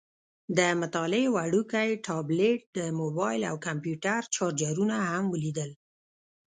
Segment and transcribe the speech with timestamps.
[0.57, 5.71] د مطالعې وړوکی ټابلیټ، د موبایل او کمپیوټر چارجرونه هم ولیدل.